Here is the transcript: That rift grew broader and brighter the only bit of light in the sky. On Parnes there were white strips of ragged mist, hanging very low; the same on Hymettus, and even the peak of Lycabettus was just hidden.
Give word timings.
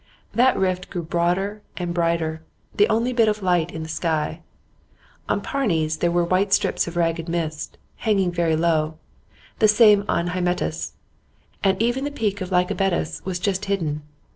That 0.33 0.57
rift 0.57 0.89
grew 0.89 1.03
broader 1.03 1.61
and 1.77 1.93
brighter 1.93 2.41
the 2.75 2.89
only 2.89 3.13
bit 3.13 3.27
of 3.27 3.43
light 3.43 3.71
in 3.71 3.83
the 3.83 3.87
sky. 3.87 4.41
On 5.29 5.41
Parnes 5.41 5.97
there 5.97 6.09
were 6.09 6.23
white 6.25 6.51
strips 6.53 6.87
of 6.87 6.95
ragged 6.97 7.29
mist, 7.29 7.77
hanging 7.97 8.31
very 8.31 8.55
low; 8.55 8.95
the 9.59 9.67
same 9.67 10.03
on 10.09 10.29
Hymettus, 10.29 10.93
and 11.63 11.79
even 11.79 12.03
the 12.03 12.09
peak 12.09 12.41
of 12.41 12.49
Lycabettus 12.51 13.23
was 13.25 13.37
just 13.37 13.65
hidden. 13.65 14.01